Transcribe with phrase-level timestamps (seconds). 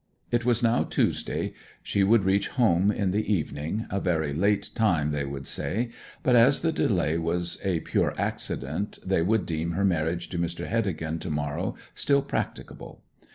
[0.31, 1.53] It was now Tuesday;
[1.83, 5.91] she would reach home in the evening a very late time they would say;
[6.23, 10.65] but, as the delay was a pure accident, they would deem her marriage to Mr.
[10.65, 13.03] Heddegan to morrow still practicable.